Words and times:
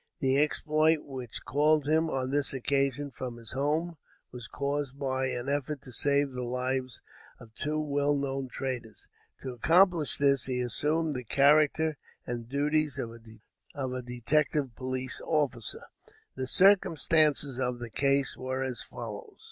The 0.19 0.41
exploit 0.41 1.03
which 1.03 1.45
called 1.45 1.87
him, 1.87 2.09
on 2.09 2.31
this 2.31 2.53
occasion, 2.55 3.11
from 3.11 3.37
his 3.37 3.51
home, 3.51 3.97
was 4.31 4.47
caused 4.47 4.97
by 4.97 5.27
an 5.27 5.47
effort 5.47 5.83
to 5.83 5.91
save 5.91 6.31
the 6.31 6.41
lives 6.41 7.03
of 7.39 7.53
two 7.53 7.79
well 7.79 8.15
known 8.15 8.47
traders. 8.49 9.07
To 9.43 9.53
accomplish 9.53 10.17
this, 10.17 10.45
he 10.47 10.59
assumed 10.59 11.13
the 11.13 11.23
character 11.23 11.97
and 12.25 12.49
duties 12.49 12.97
of 12.97 13.11
a 13.93 14.01
detective 14.01 14.73
police 14.75 15.21
officer. 15.23 15.83
The 16.33 16.47
circumstances 16.47 17.59
of 17.59 17.77
the 17.77 17.91
case 17.91 18.35
were 18.35 18.63
as 18.63 18.81
follows. 18.81 19.37